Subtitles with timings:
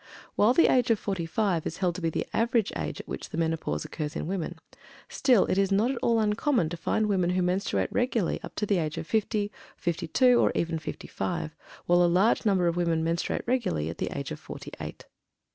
[0.35, 3.29] While the age of forty five is held to be the average age at which
[3.29, 4.57] the Menopause occurs in women,
[5.09, 8.65] still it is not at all uncommon to find women who menstruate regularly up to
[8.65, 12.65] the age of fifty, or fifty two, or even fifty five, while a large number
[12.67, 15.05] of women menstruate regularly at the age of forty eight.